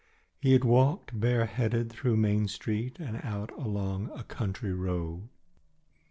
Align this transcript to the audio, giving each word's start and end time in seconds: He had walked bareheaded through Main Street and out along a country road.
He 0.39 0.53
had 0.53 0.63
walked 0.63 1.19
bareheaded 1.19 1.91
through 1.91 2.17
Main 2.17 2.47
Street 2.47 2.97
and 2.99 3.21
out 3.23 3.51
along 3.51 4.09
a 4.15 4.23
country 4.23 4.73
road. 4.73 5.29